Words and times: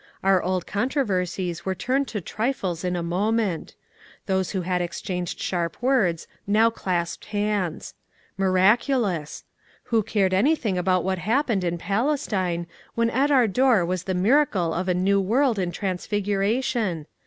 Our 0.23 0.41
old 0.41 0.65
controversies 0.65 1.63
were 1.63 1.75
turned 1.75 2.07
to 2.07 2.21
trifles 2.21 2.83
in 2.83 2.95
a 2.95 3.03
moment. 3.03 3.75
Those 4.25 4.49
who 4.49 4.61
had 4.61 4.81
exchanged 4.81 5.39
sharp 5.39 5.77
words 5.79 6.27
now 6.47 6.71
clasped 6.71 7.25
hands. 7.25 7.93
Miraculous 8.35 9.43
I 9.45 9.53
Who 9.89 10.01
cared 10.01 10.33
any 10.33 10.55
thing 10.55 10.75
about 10.75 11.03
what 11.03 11.19
happened 11.19 11.63
in 11.63 11.77
Palestine 11.77 12.65
when 12.95 13.11
at 13.11 13.29
our 13.29 13.45
door 13.45 13.85
was 13.85 14.05
the 14.05 14.15
miracle 14.15 14.73
of 14.73 14.87
a 14.89 14.95
New 14.95 15.21
World 15.21 15.59
in 15.59 15.71
transfiguration? 15.71 17.05